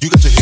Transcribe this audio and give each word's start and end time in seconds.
You 0.00 0.10
got 0.10 0.20
to. 0.20 0.37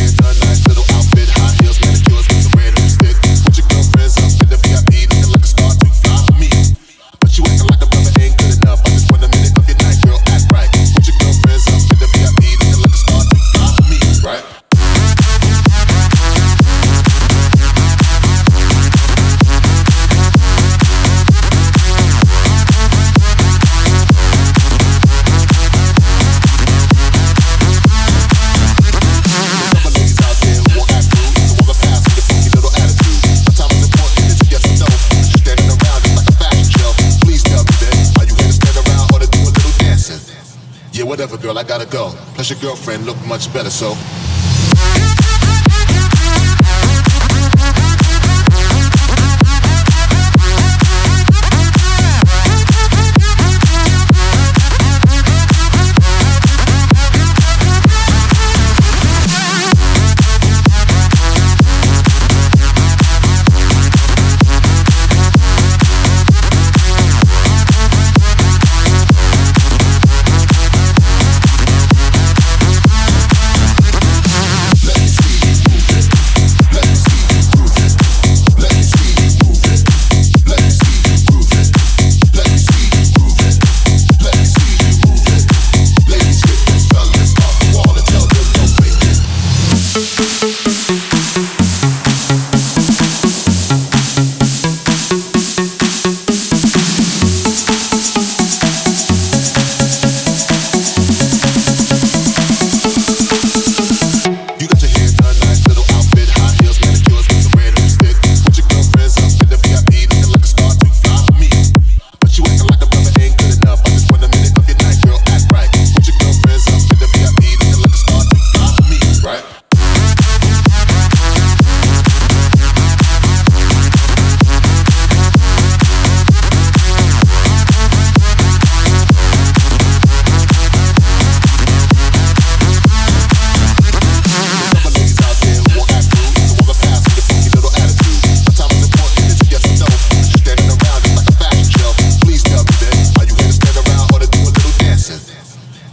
whatever, 41.16 41.38
girl, 41.38 41.58
I 41.58 41.64
gotta 41.64 41.86
go. 41.86 42.10
Plus 42.34 42.50
your 42.50 42.58
girlfriend 42.60 43.06
look 43.06 43.16
much 43.26 43.50
better, 43.50 43.70
so 43.70 43.94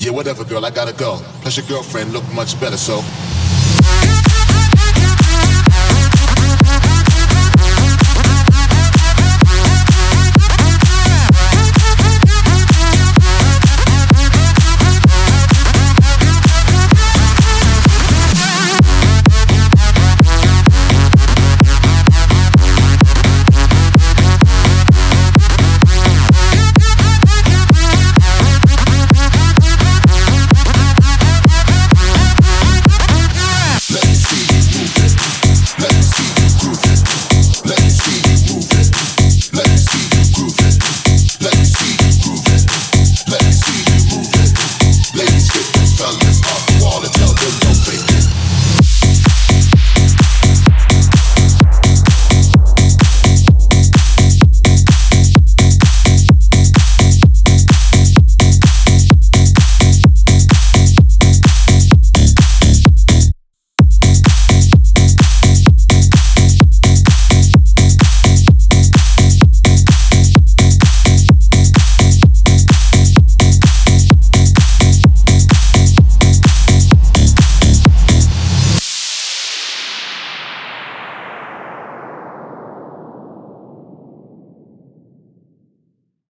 Yeah, 0.04 0.12
whatever, 0.12 0.44
girl, 0.44 0.66
I 0.66 0.70
gotta 0.70 0.92
go. 0.92 1.22
Plus, 1.44 1.56
your 1.56 1.66
girlfriend 1.66 2.12
looked 2.12 2.30
much 2.34 2.60
better, 2.60 2.76
so. 2.76 3.02